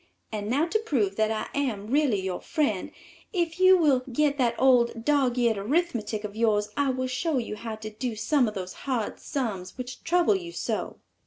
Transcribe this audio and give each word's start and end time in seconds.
And 0.31 0.49
now 0.49 0.65
to 0.65 0.79
prove 0.79 1.15
that 1.17 1.29
I 1.29 1.55
am 1.55 1.85
really 1.85 2.19
your 2.19 2.41
friend, 2.41 2.89
if 3.33 3.59
you 3.59 3.77
will 3.77 3.99
get 4.11 4.39
that 4.39 4.55
old 4.57 5.05
dogeared 5.05 5.57
arithmetic 5.57 6.23
of 6.23 6.35
yours, 6.35 6.69
I 6.75 6.89
will 6.89 7.05
show 7.05 7.37
you 7.37 7.55
how 7.55 7.75
to 7.75 7.91
do 7.91 8.15
some 8.15 8.47
of 8.47 8.55
those 8.55 8.73
hard 8.89 9.19
sums 9.19 9.77
which 9.77 10.03
trouble 10.03 10.35
you 10.35 10.53
so." 10.53 10.97